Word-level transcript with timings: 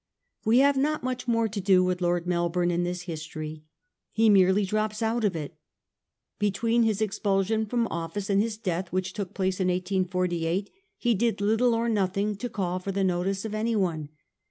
We 0.45 0.57
have 0.57 0.77
not 0.77 1.03
much 1.03 1.27
more 1.27 1.47
to 1.47 1.61
do 1.61 1.83
with 1.83 2.01
Lord 2.01 2.25
Mel 2.25 2.49
bourne 2.49 2.71
in 2.71 2.83
this 2.83 3.03
history. 3.03 3.61
He 4.11 4.29
merely 4.31 4.65
drops 4.65 5.03
out 5.03 5.23
of 5.23 5.35
it. 5.35 5.55
Between 6.39 6.81
his 6.81 7.03
expulsion 7.03 7.67
from 7.67 7.85
office 7.89 8.27
and 8.27 8.41
his 8.41 8.57
death, 8.57 8.91
which 8.91 9.13
took 9.13 9.35
place 9.35 9.59
in 9.59 9.67
1848, 9.67 10.71
he 10.97 11.13
did 11.13 11.39
little 11.39 11.75
or 11.75 11.87
nothing 11.87 12.35
to 12.37 12.49
call 12.49 12.79
for 12.79 12.91
the 12.91 13.03
notice 13.03 13.45
of 13.45 13.53
anyone. 13.53 14.09